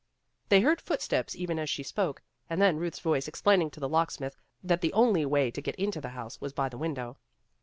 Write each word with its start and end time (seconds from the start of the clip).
"They 0.49 0.61
heard 0.61 0.81
footsteps 0.81 1.35
even 1.35 1.59
as 1.59 1.69
she 1.69 1.83
spoke, 1.83 2.23
and 2.49 2.59
then 2.59 2.77
Ruth's 2.77 3.01
voice 3.01 3.27
explaining 3.27 3.69
to 3.69 3.79
the 3.79 3.87
locksmith 3.87 4.35
that 4.63 4.81
the 4.81 4.91
only 4.93 5.27
way 5.27 5.51
to 5.51 5.61
get 5.61 5.75
into 5.75 6.01
the 6.01 6.09
house 6.09 6.41
was 6.41 6.53
by 6.53 6.69
the 6.69 6.77
window. 6.79 7.17